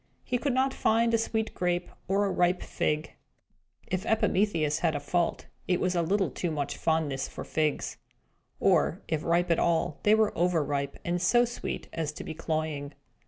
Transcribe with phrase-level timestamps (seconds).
[0.23, 3.13] He could not find a sweet grape or a ripe fig
[3.85, 7.97] (if Epimetheus had a fault, it was a little too much fondness for figs);
[8.59, 12.95] or, if ripe at all, they were overripe, and so sweet as to be cloying.